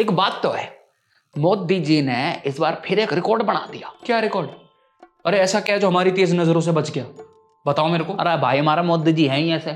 एक 0.00 0.10
बात 0.10 0.40
तो 0.42 0.50
है 0.50 0.64
मोदी 1.38 1.78
जी 1.80 2.00
ने 2.02 2.42
इस 2.46 2.58
बार 2.60 2.82
फिर 2.84 2.98
एक 2.98 3.12
रिकॉर्ड 3.12 3.42
बना 3.42 3.66
दिया। 3.72 3.92
क्या 4.06 4.18
रिकॉर्ड 4.18 4.48
अरे 5.26 5.38
ऐसा 5.38 5.60
क्या 5.60 5.76
जो 5.78 5.88
हमारी 5.88 6.10
तेज 6.10 6.34
नज़रों 6.34 6.60
से 6.60 6.72
बच 6.72 6.90
गया? 6.90 7.04
बताओ 7.66 7.88
मेरे 7.88 8.04
को। 8.04 8.12
अरे 8.12 8.36
भाई 8.36 8.58
हमारा 8.58 8.82
मोदी 8.82 9.12
जी 9.12 9.26
है 9.26 9.38
ही 9.40 9.52
ऐसे। 9.52 9.72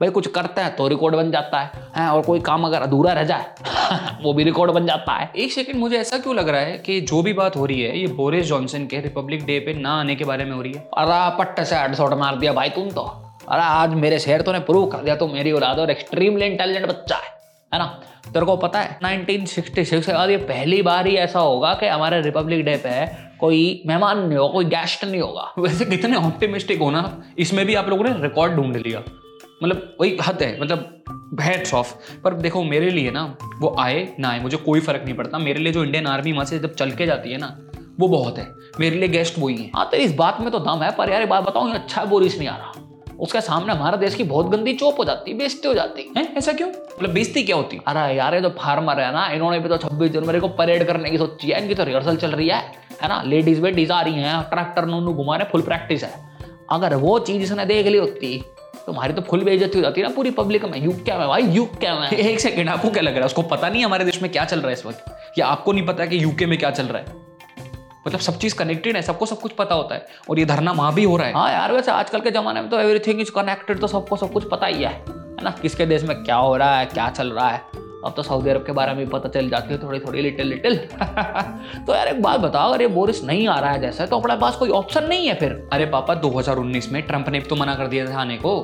भाई 0.00 0.10
कुछ 0.10 0.26
करता 0.26 0.64
है 0.64 0.70
तो 0.70 0.88
रिकॉर्ड 0.88 1.14
बन 1.16 1.30
जाता 1.30 1.60
है 1.60 1.82
हैं 1.96 2.08
और 2.08 2.22
कोई 2.22 2.40
काम 2.40 2.64
अगर 2.66 2.82
अधूरा 2.82 3.12
रह 3.12 3.24
जाए 3.24 4.18
वो 4.22 4.32
भी 4.32 4.44
रिकॉर्ड 4.44 4.70
बन 4.70 4.86
जाता 4.86 5.12
है। 5.12 5.32
एक 5.36 5.52
सेकंड 5.52 5.76
मुझे 5.76 5.96
ऐसा 5.98 6.18
क्यों 6.18 6.34
लग 6.36 6.48
रहा 6.48 6.60
है 6.60 6.78
कि 6.78 7.00
जो 7.00 7.22
भी 7.22 7.32
बात 7.32 7.56
हो 7.56 7.66
रही 7.66 7.80
है 7.82 7.98
ये 7.98 8.06
बोरिस 8.06 8.46
जॉनसन 8.46 8.86
के 8.86 9.00
रिपब्लिक 9.00 9.44
डे 9.46 9.58
पे 9.60 9.74
ना 9.74 10.00
आने 10.00 10.16
के 10.16 10.24
बारे 10.24 10.44
में 10.44 10.52
हो 10.52 10.62
रही 10.62 10.72
है? 10.72 10.88
अरे 10.98 11.36
पट्ट 11.38 11.60
से 11.60 11.76
हेडशॉट 11.76 12.14
मार 12.14 12.36
दिया 12.36 12.52
भाई 12.52 12.68
तुम 12.68 12.90
तो। 12.90 13.25
अरे 13.48 13.62
आज 13.62 13.94
मेरे 13.94 14.18
शहर 14.18 14.42
तो 14.42 14.52
ने 14.52 14.58
प्रूव 14.60 14.86
कर 14.86 14.98
दिया 14.98 15.14
तो 15.16 15.26
मेरी 15.28 15.52
औलाद 15.52 15.78
और 15.78 15.90
एक्सट्रीमली 15.90 16.46
इंटेलिजेंट 16.46 16.86
बच्चा 16.86 17.16
है 17.16 17.34
है 17.72 17.78
ना? 17.78 17.84
तेरे 18.26 18.46
को 18.46 18.56
पता 18.56 18.80
है 18.80 18.98
1966 18.98 20.06
के 20.06 20.12
बाद 20.12 20.30
ये 20.30 20.36
पहली 20.36 20.80
बार 20.82 21.06
ही 21.06 21.14
ऐसा 21.16 21.40
होगा 21.40 21.72
कि 21.74 21.86
हमारे 21.86 22.20
रिपब्लिक 22.20 22.64
डे 22.64 22.76
पे 22.76 23.04
कोई 23.38 23.82
मेहमान 23.86 24.18
नहीं 24.18 24.38
होगा 24.38 24.52
कोई 24.52 24.64
गेस्ट 24.64 25.04
नहीं 25.04 25.20
होगा। 25.20 25.52
वैसे 25.58 25.84
कितने 25.84 26.16
ऑप्टिमिस्टिक 26.16 26.80
हो 26.80 26.90
ना 26.90 27.02
इसमें 27.38 27.64
भी 27.66 27.74
आप 27.74 27.88
लोगों 27.88 28.04
ने 28.04 28.12
रिकॉर्ड 28.22 28.52
ढूंढ 28.52 28.76
लिया। 28.76 29.02
मतलब 29.62 29.96
वही 30.00 30.16
हद 30.26 30.42
है 30.42 30.60
मतलब 30.60 31.38
हैट्स 31.40 31.74
ऑफ़ 31.74 31.94
पर 32.22 32.34
देखो 32.34 32.62
मेरे 32.64 32.90
लिए 32.90 33.10
ना 33.10 33.22
वो 33.58 33.74
आए 33.80 34.06
ना 34.20 34.28
आए 34.28 34.40
मुझे 34.40 34.56
कोई 34.56 34.80
फ़र्क 34.80 35.02
नहीं 35.04 35.14
पड़ता। 35.14 35.38
मेरे 35.38 35.60
लिए 35.60 35.72
जो 35.72 35.84
इंडियन 35.84 36.06
आर्मी 36.06 36.32
वहाँ 36.32 36.44
से 36.44 36.58
जब 36.58 36.74
चल 36.74 36.90
के 36.90 37.06
जाती 37.06 37.32
है 37.32 37.38
ना 37.38 37.56
वो 38.00 38.08
बहुत 38.08 38.38
है। 38.38 38.46
मेरे 38.80 38.96
लिए 38.96 39.08
गेस्ट 39.08 39.38
वही 39.38 39.56
है। 39.56 39.70
हाँ 39.76 39.88
तो 39.90 39.96
इस 39.96 40.14
बात 40.14 40.40
में 40.40 40.50
तो 40.50 40.58
दम 40.58 40.82
है 40.82 40.90
पर 40.90 41.10
यार 41.10 41.26
बात 41.26 41.44
बताऊँ 41.44 41.72
अच्छा 41.74 42.04
बोरिस 42.04 42.38
नहीं 42.38 42.48
आ 42.48 42.56
रहा। 42.56 42.72
उसके 43.20 43.40
सामने 43.40 43.72
हमारे 43.72 43.96
देश 43.96 44.14
की 44.14 44.24
बहुत 44.24 44.46
गंदी 44.46 44.72
चोप 44.72 44.98
हो 44.98 45.04
जाती 45.04 45.30
है 45.30 45.38
बेइज्जती 45.38 45.68
हो 45.68 45.74
जाती। 45.74 46.12
है? 46.16 46.32
ऐसा 46.36 46.52
क्यों? 46.52 46.68
मतलब 46.68 47.10
बेइज्जती 47.10 47.42
क्या 47.42 47.56
होती? 47.56 47.80
अरे 47.86 48.16
यार 48.16 48.34
ये 48.34 48.40
जो 48.40 48.48
फार्मर 48.48 49.00
है 49.00 49.12
ना 49.12 49.26
इन्होंने 49.28 49.58
भी 49.58 49.68
तो 49.68 49.76
छब्बीस 49.76 50.10
जनवरी 50.12 50.40
को 50.40 50.48
परेड 50.48 50.86
करने 50.86 51.10
की 51.10 51.18
सोची 51.18 51.48
है 51.48 51.62
इनकी 51.62 51.74
तो 51.74 51.84
रिहर्सल 51.84 52.16
चल 52.16 52.30
रही 52.30 52.48
है 52.48 52.58
है 53.02 53.08
ना? 53.08 53.22
लेडीज़ 53.26 53.60
वेडीज 53.60 53.90
आ 53.90 54.00
रही 54.00 54.14
हैं 54.14 54.42
ट्रैक्टर 54.42 54.84
नूनू 54.84 55.12
घुमा 55.12 55.36
रहे 55.36 55.48
फुल 55.52 55.62
प्रैक्टिस 55.62 56.04
है। 56.04 56.10
अगर 56.70 56.94
वो 56.94 57.18
चीज़ 57.18 57.42
इसने 57.42 57.64
देख 57.64 57.86
ली 57.86 57.98
होती 57.98 58.44
तुम्हारी 58.86 59.12
तो 59.12 59.22
फुल 59.22 59.44
बेइज्जती 59.44 59.78
हो 59.78 59.82
जाती 59.82 60.00
है 60.00 60.06
ना 60.08 60.14
पूरी 60.14 60.30
पब्लिक 60.30 60.64
में। 60.64 60.78
युग 60.84 61.04
क्या 61.04 61.14
है 61.14 61.26
भाई? 61.26 61.42
यू 61.42 61.64
क्या 61.64 61.92
है 61.94 62.16
एक 62.30 62.40
सेकंड 62.40 62.68
आपको 62.68 62.90
क्या 62.90 63.02
लग 63.02 63.12
रहा 63.12 63.20
है? 63.20 63.26
उसको 63.26 63.42
पता 63.42 63.68
नहीं 63.68 63.84
हमारे 63.84 64.04
देश 64.04 64.22
में 64.22 64.32
क्या 64.32 64.44
चल 64.44 64.58
रहा 64.58 64.66
है 64.66 64.72
इस 64.72 64.86
वक्त? 64.86 65.04
या 65.38 65.46
आपको 65.46 65.72
नहीं 65.72 65.86
पता 65.86 66.06
कि 66.06 66.22
यूके 66.22 66.46
में 66.46 66.58
क्या 66.58 66.70
चल 66.70 66.84
रहा 66.84 66.98
है? 66.98 67.35
मतलब 68.06 68.20
सब 68.20 68.38
चीज़ 68.38 68.54
कनेक्टेड 68.54 68.96
है 68.96 69.02
सबको 69.02 69.26
सब 69.26 69.40
कुछ 69.40 69.52
पता 69.52 69.74
होता 69.74 69.94
है। 69.94 70.06
और 70.30 70.38
ये 70.38 70.44
धरना 70.44 70.72
वहाँ 70.72 70.94
भी 70.94 71.04
हो 71.04 71.16
रहा 71.16 71.26
है। 71.26 71.32
हाँ 71.34 71.52
यार 71.52 71.72
वैसे 71.72 71.90
आजकल 71.92 72.20
के 72.20 72.30
जमाने 72.30 72.60
में 72.60 72.70
तो 72.70 72.80
एवरीथिंग 72.80 73.20
इज़ 73.20 73.30
कनेक्टेड 73.30 73.80
तो 73.80 73.86
सबको 73.86 74.16
सब 74.16 74.32
कुछ 74.32 74.48
पता 74.48 74.66
ही 74.66 74.82
है 74.82 74.92
है 74.92 75.44
ना? 75.44 75.50
किसके 75.62 75.86
देश 75.86 76.02
में 76.02 76.16
क्या 76.16 76.36
हो 76.36 76.56
रहा 76.56 76.78
है 76.78 76.86
क्या 76.86 77.08
चल 77.10 77.30
रहा 77.30 77.48
है? 77.48 77.64
अब 78.04 78.12
तो 78.16 78.22
सऊदी 78.22 78.50
अरब 78.50 78.64
के 78.64 78.72
बारे 78.72 78.92
में 78.94 79.08
पता 79.10 79.28
चल 79.28 79.48
जाती 79.50 79.74
है 79.74 79.82
थोड़ी 79.82 79.98
थोड़ी 79.98 80.20
लिटिल 80.22 80.46
लिटिल 80.46 80.76
तो 80.76 81.94
यार 81.94 82.08
एक 82.08 82.20
बात 82.22 82.40
बताओ 82.40 82.70
अगर 82.70 82.82
ये 82.82 82.88
बोरिस 82.88 83.22
नहीं 83.24 83.46
आ 83.48 83.58
रहा 83.60 83.70
है 83.70 83.80
जैसे 83.80 84.06
तो 84.06 84.18
अपने 84.18 84.36
पास 84.36 84.56
कोई 84.56 84.68
ऑप्शन 84.70 85.04
नहीं 85.04 85.26
है 85.28 85.34
फिर? 85.34 85.68
अरे 85.72 85.86
पापा 85.86 86.14
2019 86.14 86.90
में 86.92 87.02
ट्रंप 87.02 87.28
ने 87.28 87.40
तो 87.40 87.56
मना 87.56 87.74
कर 87.74 87.86
दिया 87.86 88.06
था 88.06 88.20
आने 88.20 88.36
को। 88.36 88.54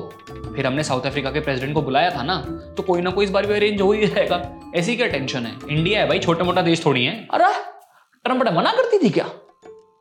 फिर 0.55 0.67
हमने 0.67 0.83
साउथ 0.83 1.05
अफ्रीका 1.05 1.31
के 1.31 1.39
प्रेसिडेंट 1.39 1.73
को 1.73 1.81
बुलाया 1.81 2.09
था 2.09 2.23
ना 2.23 2.37
तो 2.77 2.83
कोई 2.83 3.01
ना 3.01 3.09
कोई 3.09 3.25
इस 3.25 3.31
बार 3.31 3.45
भी 3.45 3.53
अरेंज 3.53 3.81
हो 3.81 3.91
ही 3.91 4.07
जाएगा। 4.07 4.41
ऐसी 4.75 4.95
क्या 4.95 5.07
टेंशन 5.07 5.45
है? 5.45 5.55
इंडिया 5.69 6.01
है 6.01 6.07
भाई 6.07 6.19
छोटा 6.19 6.43
मोटा 6.43 6.61
देश 6.61 6.85
थोड़ी 6.85 7.05
है। 7.05 7.15
अरे 7.33 7.53
ने 8.27 8.51
मना 8.51 8.71
करती 8.71 8.99
थी 8.99 9.09
क्या? 9.09 9.25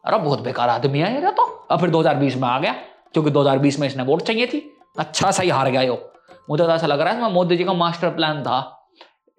अरे, 0.04 0.18
बहुत 0.18 0.40
बेकार 0.40 0.68
आदमी 0.68 0.98
है 0.98 1.30
तो। 1.30 1.42
अब 1.70 1.80
फिर 1.80 1.90
2020 1.90 2.36
में 2.36 2.48
आ 2.48 2.58
गया, 2.58 2.72
क्योंकि 3.12 3.30
2020 3.30 3.78
में 3.78 3.86
इसने 3.86 4.02
वोट 4.02 4.22
चाहिए 4.22 4.46
थी। 4.46 4.76
अच्छा 4.98 5.30
सा 5.30 5.42
ही 5.42 5.48
हार 5.48 5.70
गया 5.70 5.82
यो। 5.82 6.12
मुझे 6.50 6.64
तो 6.64 6.70
ऐसा 6.70 6.86
लग 6.86 7.00
रहा 7.00 7.12
है 7.12 7.18
इसमें 7.18 7.30
मोदी 7.30 7.56
जी 7.56 7.64
का 7.64 7.72
मास्टर 7.72 8.08
प्लान 8.08 8.42
था। 8.42 8.88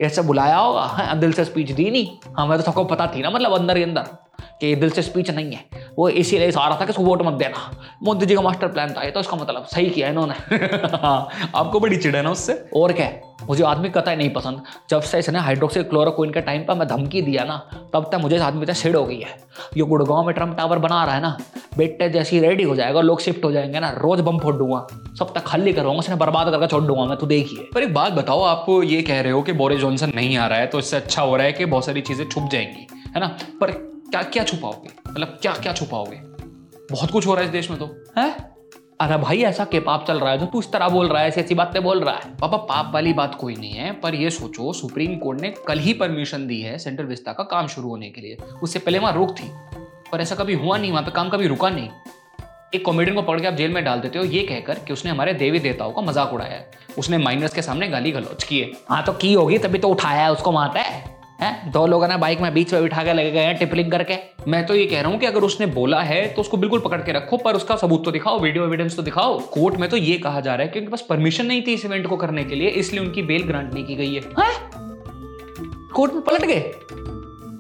ऐसे 0.01 0.21
बुलाया 0.21 0.57
होगा, 0.57 1.13
दिल 1.13 1.33
से 1.33 1.45
स्पीच 1.45 1.71
दी 1.71 1.91
नहीं। 1.91 2.17
हमें 2.39 2.57
तो 2.57 2.63
सबको 2.63 2.83
पता 2.83 3.07
थी 3.07 3.21
ना 3.21 3.29
मतलब 3.29 3.53
अंदर 3.53 3.77
ही 3.77 3.83
अंदर, 3.83 4.01
कि 4.41 4.75
दिल 4.75 4.89
से 4.89 5.01
स्पीच 5.01 5.31
नहीं 5.31 5.51
है। 5.51 5.82
वो 5.97 6.07
इसीलिए 6.09 6.51
आ 6.51 6.67
रहा 6.67 6.79
था 6.79 6.85
कि 6.85 6.89
उसको 6.89 7.03
वोट 7.03 7.21
मत 7.21 7.33
देना। 7.33 7.69
मोदी 8.03 8.25
जी 8.25 8.35
का 8.35 8.41
मास्टर 8.41 8.67
प्लान 8.67 8.93
था 8.93 9.03
ये 9.03 9.11
तो 9.11 9.19
इसका 9.19 9.37
मतलब 9.37 9.65
सही 9.65 9.89
किया 9.89 10.09
इन्होंने। 10.09 10.33
आपको 11.55 11.79
बड़ी 11.79 11.97
चिड़ 11.97 12.15
है 12.15 12.21
ना 12.21 12.31
उससे? 12.31 12.53
और 12.75 12.93
क्या 12.93 13.11
मुझे 13.49 13.63
आदमी 13.63 13.89
कतई 13.89 14.15
नहीं 14.15 14.29
पसंद। 14.29 14.61
जब 14.89 15.01
से 15.01 15.19
इसने 15.19 15.39
हाइड्रोक्सी 15.39 15.83
क्लोरोक्विन 15.83 16.31
के 16.33 16.41
टाइम 16.41 16.63
पर 16.65 16.75
मैं 16.75 16.87
धमकी 16.87 17.21
दिया 17.21 17.43
ना 17.43 17.57
तब 17.93 18.09
तक 18.11 18.19
मुझे 18.21 18.35
इस 18.35 18.41
आदमी 18.41 18.65
से 18.65 18.73
सिड़ 18.73 18.95
हो 18.95 19.03
गई 19.05 19.19
है। 19.19 19.35
ये 19.77 19.83
गुड़गांव 19.83 20.25
में 20.25 20.33
ट्रंप 20.35 20.57
टावर 20.57 20.79
बना 20.79 21.03
रहा 21.05 21.15
है 21.15 21.21
ना 21.21 21.37
बेटे 21.77 22.09
जैसी 22.09 22.39
रेडी 22.39 22.63
हो 22.63 22.75
जाएगा 22.75 23.01
लोग 23.01 23.21
शिफ्ट 23.21 23.45
हो 23.45 23.51
जाएँगे 23.51 23.79
ना 23.79 23.89
रोज 23.97 24.19
बम 24.19 24.39
फोड़ 24.39 24.55
दूँगा। 24.55 24.85
सब 25.19 25.33
तक 25.33 25.43
खाली 25.43 25.73
करूँगा 25.73 25.99
उसने 25.99 26.15
बर्बाद 26.15 26.51
करके 26.51 26.67
छोड़ 26.67 26.83
दूँगा 26.83 27.05
मैं 27.05 27.17
तो 27.17 27.27
देखिए। 27.27 27.69
पर 27.73 27.83
एक 27.83 27.93
बात 27.93 28.13
बताओ 28.13 28.41
आप 28.41 28.65
ये 28.83 29.01
कह 29.01 29.21
रहे 29.21 29.31
हो 29.31 29.41
कि 29.41 29.53
बोरिस 29.53 29.79
जॉनसन 29.79 30.11
नहीं 30.15 30.37
आ 30.37 30.47
रहा 30.47 30.59
है 30.59 30.67
तो 30.67 30.79
इससे 30.79 30.97
अच्छा 30.97 31.21
हो 31.21 31.35
रहा 31.35 31.45
है 31.45 31.53
कि 31.53 31.65
बहुत 31.65 31.85
सारी 31.85 32.01
चीज़ें 32.01 32.27
छुप 32.29 32.49
जाएँगी 32.51 32.87
है 33.15 33.19
ना? 33.19 33.27
पर 33.61 33.92
क्या 34.13 34.21
क्या 34.23 34.43
छुपाओगे? 34.43 34.89
मतलब 35.07 35.27
क्या 35.41 35.51
क्या 35.53 35.71
छुपाओगे? 35.73 36.15
बहुत 36.91 37.11
कुछ 37.11 37.27
हो 37.27 37.33
रहा 37.33 37.41
है 37.41 37.47
इस 37.47 37.51
देश 37.51 37.69
में 37.69 37.79
तो। 37.79 37.85
है? 38.17 38.29
अरे 39.01 39.17
भाई, 39.17 39.41
ऐसा 39.41 39.65
के 39.65 39.79
पाप 39.79 40.05
चल 40.07 40.19
रहा 40.19 40.31
है 40.31 40.37
जो 40.37 40.45
तू 40.45 40.59
इस 40.59 40.71
तरह 40.71 40.89
बोल 40.89 41.07
रहा 41.07 41.21
है, 41.21 41.27
ऐसी 41.27 41.41
ऐसी 41.41 41.55
बातें 41.55 41.81
बोल 41.83 42.03
रहा 42.03 42.15
है। 42.15 42.35
पापा, 42.37 42.57
पाप 42.57 42.91
वाली 42.93 43.13
बात 43.13 43.35
कोई 43.35 43.55
नहीं 43.55 43.71
है, 43.71 43.91
पर 43.91 44.15
ये 44.15 44.29
सोचो, 44.29 44.73
सुप्रीम 44.73 45.15
कोर्ट 45.15 45.41
ने 45.41 45.53
कल 45.67 45.79
ही 45.79 45.93
परमिशन 45.93 46.45
दी 46.47 46.59
है 46.61 46.77
सेंट्रल 46.77 47.05
विस्ता 47.05 47.33
का 47.33 47.43
काम 47.45 47.67
शुरू 47.67 47.89
होने 47.89 48.09
के 48.09 48.21
लिए। 48.21 48.37
उससे 48.63 48.79
पहले 48.79 48.99
वहाँ 48.99 49.13
रोक 49.13 49.31
थी, 49.31 49.49
पर 50.11 50.21
ऐसा 50.21 50.35
कभी 50.35 50.53
हुआ 50.55 50.77
नहीं, 50.77 50.91
वहाँ 50.91 51.03
पे 51.03 51.11
काम 51.11 51.29
कभी 51.29 51.47
रुका 51.47 51.69
नहीं। 51.69 51.89
एक 52.73 52.85
कॉमेडियन 52.85 53.15
को 53.15 53.21
पकड़ 53.21 53.39
के 53.41 53.47
आप 53.47 53.53
जेल 53.53 53.71
में 53.71 53.83
डाल 53.83 53.99
देते 53.99 54.19
हो, 54.19 54.25
ये 54.25 54.43
कहकर 54.43 54.79
कि 54.79 54.93
उसने 54.93 55.11
हमारे 55.11 55.33
देवी 55.33 55.59
देवताओं 55.59 55.91
का 55.91 56.01
मज़ाक 56.01 56.33
उड़ाया 56.33 56.53
है। 56.53 56.69
उसने 56.97 57.17
माइनस 57.17 57.53
के 57.53 57.61
सामने 57.61 57.87
गाली 57.87 58.11
गलौज 58.11 58.43
की 58.43 58.59
है 58.59 58.71
हाँ 58.89 59.03
तो 59.03 59.13
की 59.13 59.33
होगी, 59.33 59.57
तभी 59.57 59.79
तो 59.79 59.89
उठाया 59.89 60.23
है 60.23 60.31
उसको 60.31 60.51
वहाँ 60.51 60.71
पे। 60.77 61.12
हैं? 61.39 61.71
दो 61.71 61.85
लोगों 61.87 62.07
ने 62.07 62.17
बाइक 62.17 62.41
में 62.41 62.53
बीच 62.53 62.73
में 62.73 62.81
बिठा 62.83 63.03
के 63.03 63.13
लगे 63.13 63.31
गए 63.31 63.39
हैं 63.39 63.57
टिपलिंग 63.59 63.91
करके। 63.91 64.17
मैं 64.47 64.65
तो 64.65 64.75
ये 64.75 64.85
कह 64.85 65.01
रहा 65.01 65.11
हूँ 65.11 65.19
कि 65.19 65.25
अगर 65.25 65.41
उसने 65.41 65.65
बोला 65.73 66.01
है 66.01 66.25
तो 66.27 66.41
उसको 66.41 66.57
बिल्कुल 66.57 66.79
पकड़ 66.79 67.01
के 67.01 67.11
रखो 67.11 67.37
पर 67.37 67.55
उसका 67.55 67.75
सबूत 67.75 68.03
तो 68.05 68.11
दिखाओ 68.11 68.39
वीडियो 68.39 68.65
एविडेंस 68.65 68.95
तो 68.95 69.03
दिखाओ। 69.03 69.39
कोर्ट 69.53 69.75
में 69.75 69.89
तो 69.89 69.97
ये 69.97 70.17
कहा 70.19 70.39
जा 70.39 70.55
रहा 70.55 70.65
है 70.65 70.71
कि 70.71 70.79
उनके 70.79 70.91
पास 70.91 71.05
परमिशन 71.09 71.45
नहीं 71.45 71.61
थी 71.67 71.73
इस 71.73 71.85
इवेंट 71.85 72.07
को 72.07 72.17
करने 72.17 72.43
के 72.43 72.55
लिए 72.55 72.69
इसलिए 72.81 73.01
उनकी 73.01 73.21
बेल 73.23 73.43
ग्रांट 73.43 73.73
नहीं 73.73 73.85
की 73.85 73.95
गई 73.95 74.13
है, 74.13 74.21
है? 74.39 74.51
कोर्ट 75.95 76.13
में 76.13 76.21
पलट 76.23 76.45
गए? 76.45 76.71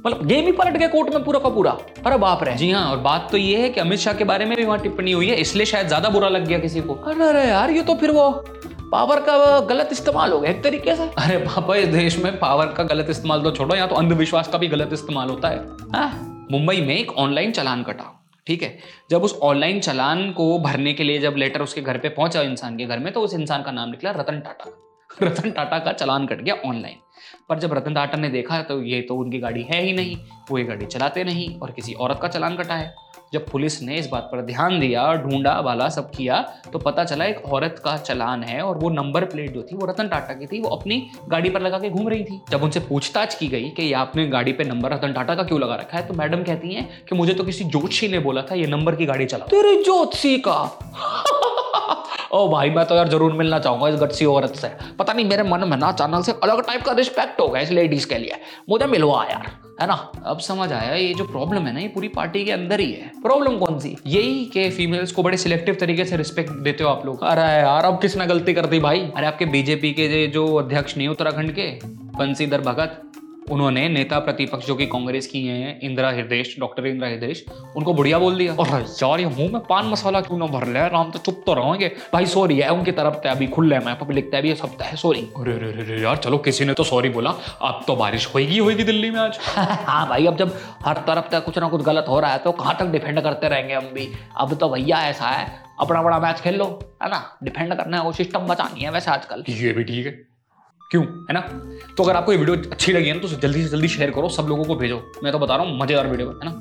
मतलब 0.05 0.25
गेम 0.27 0.45
ही 0.45 0.51
पलट 0.51 0.77
गया 0.77 0.87
कोर्ट 0.87 1.13
में 1.13 1.23
पूरा 1.23 1.39
का 1.39 1.49
पूरा। 1.49 1.71
अरे 2.05 2.17
बाप 2.17 2.43
रे। 2.43 2.53
जी 2.57 2.69
हाँ 2.71 2.85
और 2.85 2.97
बात 3.01 3.27
तो 3.31 3.37
ये 3.37 3.57
है 3.57 3.69
कि 3.69 3.79
अमित 3.79 3.99
शाह 3.99 4.13
के 4.13 4.23
बारे 4.23 4.45
में 4.45 4.55
भी 4.57 4.63
वहाँ 4.65 4.79
टिप्पणी 4.79 5.11
हुई 5.11 5.29
है 5.29 5.35
इसलिए 5.41 5.65
शायद 5.65 5.87
ज़्यादा 5.87 6.09
बुरा 6.09 6.29
लग 6.29 6.47
गया 6.47 6.59
किसी 6.59 6.81
को। 6.81 6.93
अरे 6.93 7.23
अरे 7.25 7.47
यार 7.49 7.71
ये 7.71 7.81
तो 7.81 7.95
फिर 7.95 8.11
वो 8.11 8.29
पावर 8.93 9.19
का 9.19 9.59
गलत 9.67 9.89
इस्तेमाल 9.91 10.31
हो 10.31 10.39
गया 10.39 10.51
एक 10.51 10.61
तरीके 10.63 10.95
से। 10.95 11.03
अरे 11.19 11.37
पापा 11.45 11.75
इस 11.75 11.87
देश 11.89 12.17
में 12.19 12.37
पावर 12.39 12.73
का 12.73 12.83
गलत 12.85 13.07
इस्तेमाल 13.09 13.43
तो 13.43 13.51
छोड़ो 13.51 13.75
यहाँ 13.75 13.87
तो 13.89 13.95
अंधविश्वास 13.95 14.47
का 14.47 14.57
भी 14.57 14.67
गलत 14.67 14.89
इस्तेमाल 14.93 15.29
होता 15.29 15.49
है। 15.49 15.57
हाँ? 15.95 16.47
मुंबई 16.51 16.81
में 16.81 16.95
एक 16.95 17.11
ऑनलाइन 17.17 17.51
चलान 17.51 17.83
कटा 17.83 18.11
ठीक 18.47 18.63
है? 18.63 18.77
जब 19.09 19.23
उस 19.23 19.37
ऑनलाइन 19.43 19.79
चलान 19.79 20.31
को 20.31 20.57
भरने 20.59 20.93
के 20.93 21.03
लिए 21.03 21.19
जब 21.19 21.35
लेटर 21.37 21.61
उसके 21.61 21.81
घर 21.81 21.97
पे 21.97 22.09
पहुँचा 22.09 22.41
इंसान 22.41 22.77
के 22.77 22.85
घर 22.85 22.99
में 22.99 23.11
तो 23.13 23.21
उस 23.21 23.33
इंसान 23.33 23.63
का 23.63 23.71
नाम 23.71 23.89
निकला 23.89 24.11
रतन 24.11 24.39
टाटा। 24.39 24.71
रतन 25.23 25.51
टाटा 25.51 25.79
का 25.79 25.91
चलान 25.93 26.25
कट 26.27 26.41
गया 26.41 26.55
ऑनलाइन 26.65 26.97
पर 27.49 27.59
जब 27.59 27.73
रतन 27.73 27.93
टाटा 27.93 28.17
ने 28.17 28.29
देखा 28.29 28.61
तो 28.61 28.81
ये 28.83 29.01
तो 29.01 29.15
उनकी 29.15 29.39
गाड़ी 29.39 29.63
है 29.63 29.81
ही 29.81 29.93
नहीं, 29.93 30.15
वो 30.51 30.57
ये 30.57 30.63
गाड़ी 30.63 30.85
चलाते 30.85 31.23
नहीं, 31.23 31.59
और 31.59 31.71
किसी 31.71 31.93
औरत 31.93 32.19
का 32.21 32.27
चलान 32.27 32.55
कटा 32.57 32.75
है। 32.75 32.93
जब 33.33 33.45
पुलिस 33.49 33.81
ने 33.81 33.95
इस 33.95 34.07
बात 34.07 34.29
पर 34.31 34.41
ध्यान 34.41 34.79
दिया 34.79 35.13
ढूंढा 35.15 35.59
वाला 35.59 35.87
सब 35.89 36.09
किया 36.11 36.39
तो 36.73 36.79
पता 36.79 37.03
चला 37.03 37.25
एक 37.25 37.45
औरत 37.45 37.81
का 37.85 37.95
चलान 37.97 38.43
है 38.43 38.61
और 38.61 38.77
वो 38.77 38.89
नंबर 38.89 39.25
प्लेट 39.25 39.53
जो 39.53 39.61
थी 39.61 39.75
वो 39.75 39.85
रतन 39.85 40.07
टाटा 40.07 40.33
की 40.33 40.45
थी 40.45 40.59
वो 40.61 40.69
अपनी 40.69 40.97
गाड़ी 41.29 41.49
पर 41.49 41.61
लगा 41.61 41.79
के 41.79 41.89
घूम 41.89 42.09
रही 42.09 42.23
थी। 42.23 42.39
जब 42.49 42.63
उनसे 42.63 42.79
पूछताछ 42.79 43.35
की 43.35 43.47
गई 43.47 43.69
कि 43.69 43.83
ये 43.83 43.93
आपने 43.93 44.27
गाड़ी 44.27 44.53
पे 44.53 44.63
नंबर 44.63 44.93
रतन 44.93 45.13
टाटा 45.13 45.35
का 45.35 45.43
क्यों 45.43 45.59
लगा 45.61 45.75
रखा 45.75 45.97
है 45.97 46.07
तो 46.07 46.13
मैडम 46.13 46.43
कहती 46.43 46.73
है 46.73 46.87
कि 47.09 47.15
मुझे 47.15 47.33
तो 47.33 47.43
किसी 47.43 47.63
ज्योतिषी 47.63 48.07
ने 48.07 48.19
बोला 48.19 48.41
था 48.41 48.55
ये 48.55 48.67
नंबर 48.67 48.95
की 48.95 49.05
गाड़ी 49.05 49.25
चला 49.25 49.45
तेरे 49.45 49.75
ज्योतिषी 49.83 50.37
का? 50.37 50.59
ओ 52.31 52.47
भाई 52.49 52.69
मैं 52.69 52.85
तो 52.85 52.95
यार 52.95 53.07
ज़रूर 53.07 53.33
मिलना 53.33 53.59
चाहूँगा 53.59 53.87
इस 53.87 53.95
गट्सी 53.95 54.25
औरत 54.25 54.55
से। 54.55 54.71
पता 54.99 55.13
नहीं 55.13 55.25
मेरे 55.25 55.43
मन 55.43 55.67
में 55.67 55.77
ना 55.77 55.87
अचानक 55.87 56.25
से 56.25 56.31
अलग 56.43 56.65
टाइप 56.67 56.81
का 56.81 56.91
रिस्पेक्ट 56.91 57.39
हो 57.39 57.47
गया 57.47 57.61
इस 57.61 57.71
लेडीज़ 57.71 58.07
के 58.07 58.17
लिए। 58.17 58.39
मुझे 58.69 58.85
मिलवा 58.85 59.23
यार। 59.23 59.62
है 59.81 59.87
ना? 59.87 60.11
अब 60.25 60.39
समझ 60.39 60.71
आया, 60.71 60.95
ये 60.95 61.13
जो 61.13 61.23
प्रॉब्लम 61.23 61.61
है 61.61 61.73
ना, 61.73 61.79
ये 61.79 61.87
पूरी 61.87 62.07
पार्टी 62.07 62.45
के 62.45 62.51
अंदर 62.51 62.79
ही 62.79 62.91
है। 62.91 63.11
प्रॉब्लम 63.21 63.57
कौन 63.57 63.79
सी? 63.79 63.97
यही 64.07 64.45
के 64.45 64.69
फीमेल्स 64.69 65.11
को 65.11 65.23
बड़े 65.23 65.37
सिलेक्टिव 65.37 65.77
तरीके 65.79 66.05
से 66.05 66.17
रिस्पेक्ट 66.17 66.51
देते 66.51 66.83
हो 66.83 66.89
आप 66.89 67.05
लोग। 67.05 67.23
अरे 67.23 67.41
यार, 67.41 67.85
अब 67.85 68.01
किसने 68.01 68.27
गलती 68.27 68.53
कर 68.53 68.65
दी 68.65 68.79
भाई? 68.79 68.99
अरे 68.99 69.27
आपके 69.27 69.45
बीजेपी 69.45 69.91
के 69.91 70.27
जो 70.27 70.55
अध्यक्ष 70.55 70.97
नहीं, 70.97 71.07
उत्तराखंड 71.07 71.51
के? 71.51 71.79
बंसीधर 72.17 72.61
भगत। 72.61 73.01
उन्होंने 73.51 73.87
नेता 73.89 74.19
प्रतिपक्ष 74.19 74.67
जो 74.67 74.75
कि 74.75 74.85
कांग्रेस 74.85 75.27
की 75.27 75.45
हैं 75.47 75.79
इंदिरा 75.81 76.09
हृदय 76.09 76.43
डॉक्टर 76.59 76.85
इंदिरा 76.87 77.09
हृदय 77.09 77.33
उनको 77.77 77.93
बुढ़िया 77.93 78.19
बोल 78.19 78.37
दिया। 78.37 78.53
और 78.53 78.67
यार 79.03 79.19
ये 79.19 79.25
मुँह 79.25 79.51
में 79.51 79.61
पान 79.61 79.85
मसाला 79.85 80.21
क्यों 80.21 80.37
ना 80.37 80.45
भर 80.45 80.67
ले 80.67 80.87
राम 80.89 81.11
तो 81.11 81.19
चुप 81.19 81.43
तो 81.45 81.53
रहोगे। 81.53 81.87
भाई 82.13 82.25
सॉरी 82.25 82.59
है 82.59 82.69
उनकी 82.69 82.91
तरफ़ 82.91 83.15
से 83.15 83.29
अभी 83.29 83.47
खुले 83.47 83.79
मैं 83.79 83.97
पब्लिक 83.99 84.33
है 84.33 84.39
अभी 84.39 84.53
सब 84.55 84.77
है 84.81 84.95
सॉरी 84.95 85.21
अरे 85.37 85.53
अरे 85.53 85.71
अरे 85.73 86.01
यार 86.01 86.17
चलो 86.17 86.37
किसी 86.37 86.65
ने 86.65 86.73
तो 86.73 86.83
सॉरी 86.83 87.09
बोला। 87.09 87.29
अब 87.61 87.83
तो 87.87 87.95
बारिश 87.95 88.27
होगी 88.35 88.57
होगी 88.57 88.83
दिल्ली 88.83 89.11
में 89.11 89.19
आज। 89.19 89.39
हाँ 89.57 90.07
भाई 90.09 90.25
अब 90.27 90.37
जब 90.37 90.57
हर 90.85 91.03
तरफ़ 91.07 91.31
से 91.31 91.39
कुछ 91.39 91.57
ना 91.57 91.69
कुछ 91.69 91.81
गलत 91.81 92.05
हो 92.09 92.19
रहा 92.19 92.31
है 92.31 92.37
तो 92.37 92.51
कहाँ 92.51 92.77
तक 92.79 92.85
डिफेंड 92.87 93.21
करते 93.21 93.49
रहेंगे 93.49 93.73
हम 93.73 93.93
भी? 93.93 94.09
अब 94.37 94.53
तो 94.53 94.69
भैया 94.69 95.01
ऐसा 95.01 95.29
है 95.29 95.47
अपना 95.79 96.01
बड़ा 96.03 96.19
मैच 96.19 96.39
खेल 96.39 96.57
लो 96.57 96.65
है 97.03 97.09
ना? 97.09 97.23
डिफेंड 97.43 97.73
करना 97.75 97.97
है 97.97 98.03
वो 98.03 98.11
सिस्टम 98.11 98.47
बचानी 98.47 98.81
है 98.81 98.91
वैसे 98.91 99.11
आजकल। 99.11 99.43
ये 99.49 99.71
भी 99.73 99.83
ठीक 99.83 100.05
है। 100.05 100.32
क्यों? 100.93 101.03
है 101.27 101.33
ना? 101.33 101.39
तो 101.97 102.03
अगर 102.03 102.15
आपको 102.15 102.31
ये 102.31 102.37
वीडियो 102.37 102.55
अच्छी 102.71 102.91
लगी 102.93 103.07
है 103.07 103.13
ना 103.13 103.21
तो 103.21 103.27
जल्दी 103.27 103.61
से 103.63 103.69
जल्दी 103.69 103.87
शेयर 103.89 104.11
करो, 104.11 104.29
सब 104.31 104.47
लोगों 104.49 104.63
को 104.63 104.75
भेजो। 104.75 104.97
मैं 105.23 105.31
तो 105.31 105.39
बता 105.39 105.55
रहा 105.55 105.65
हूँ, 105.65 105.79
मज़ेदार 105.79 106.07
वीडियो 106.07 106.29
है 106.31 106.45
ना? 106.45 106.59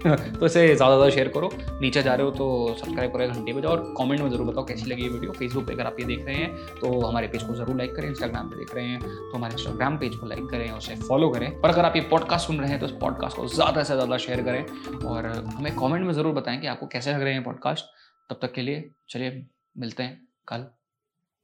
तो 0.38 0.46
इसे 0.46 0.60
ज़्यादा 0.66 0.94
ज़्यादा 0.94 1.08
शेयर 1.10 1.28
करो। 1.28 1.50
नीचे 1.80 2.02
जा 2.02 2.14
रहे 2.14 2.26
हो 2.26 2.30
तो 2.32 2.76
सब्सक्राइब 2.78 3.12
करो 3.12 3.26
घंटे 3.28 3.52
बजाओ, 3.52 3.70
और 3.70 3.94
कमेंट 3.98 4.20
में 4.20 4.28
ज़रूर 4.30 4.46
बताओ 4.46 4.64
कैसी 4.66 4.90
लगी 4.90 5.02
ये 5.02 5.08
वीडियो। 5.08 5.32
फेसबुक 5.32 5.66
पे 5.66 5.72
अगर 5.72 5.86
आप 5.86 5.96
ये 6.00 6.06
देख 6.06 6.24
रहे 6.26 6.34
हैं 6.36 6.76
तो 6.80 7.00
हमारे 7.00 7.28
पेज 7.28 7.42
को 7.42 7.54
ज़रूर 7.54 7.76
लाइक 7.76 7.94
करें 7.96 8.08
इंस्टाग्राम 8.08 8.48
पे 8.50 8.56
देख 8.56 8.74
रहे 8.74 8.84
हैं 8.86 9.00
तो 9.00 9.36
हमारे 9.36 9.54
इंस्टाग्राम 9.54 9.96
पेज 9.98 10.14
को 10.16 10.26
लाइक 10.26 10.46
करें, 10.50 10.70
उसे 10.72 10.94
फॉलो 11.02 11.28
करें। 11.30 11.50
और 11.50 11.70
अगर 11.70 11.84
आप 11.84 11.96
ये 11.96 12.02
पॉडकास्ट 12.10 12.46
सुन 12.46 12.60
रहे 12.60 12.70
हैं 12.70 12.80
तो 12.80 12.86
इस 12.86 12.92
पॉडकास्ट 13.00 13.36
को 13.36 13.46
ज़्यादा 13.48 13.82
से 13.82 13.94
ज़्यादा 13.94 14.18
शेयर 14.18 14.42
करें, 14.42 14.64
और 15.06 15.26
हमें 15.56 15.74
कॉमेंट 15.74 16.06
में 16.06 16.12
ज़रूर 16.12 16.34
बताएँ 16.34 16.60
कि 16.60 16.66
आपको 16.66 16.86
कैसे 16.86 17.14
लग 17.14 17.22
रहे 17.22 17.32
हैं 17.34 17.44
पॉडकास्ट 17.44 17.84
तब 18.30 18.38
तक 18.42 18.52
के 18.52 18.62
लिए 18.62 18.90
चलिए, 19.10 19.46
मिलते 19.78 20.02
हैं 20.02 20.20
कल। 20.48 20.66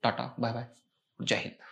टाटा 0.03 0.35
बाय 0.41 0.53
बाय 0.53 0.67
जय 1.21 1.37
हिंद। 1.37 1.65